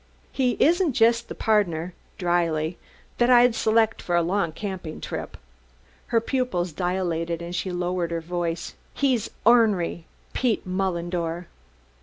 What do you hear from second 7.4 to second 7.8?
she